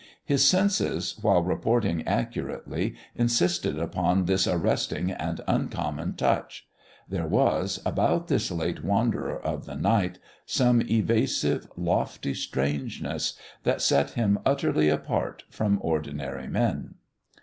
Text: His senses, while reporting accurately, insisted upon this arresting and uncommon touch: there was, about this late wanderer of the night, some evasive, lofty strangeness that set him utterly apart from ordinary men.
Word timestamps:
His 0.25 0.43
senses, 0.43 1.15
while 1.21 1.43
reporting 1.43 2.01
accurately, 2.07 2.95
insisted 3.15 3.77
upon 3.77 4.25
this 4.25 4.47
arresting 4.47 5.11
and 5.11 5.41
uncommon 5.47 6.13
touch: 6.15 6.65
there 7.07 7.27
was, 7.27 7.79
about 7.85 8.27
this 8.27 8.49
late 8.49 8.83
wanderer 8.83 9.39
of 9.39 9.65
the 9.67 9.75
night, 9.75 10.17
some 10.43 10.81
evasive, 10.81 11.67
lofty 11.77 12.33
strangeness 12.33 13.35
that 13.61 13.79
set 13.79 14.09
him 14.13 14.39
utterly 14.43 14.89
apart 14.89 15.43
from 15.51 15.77
ordinary 15.83 16.47
men. 16.47 16.95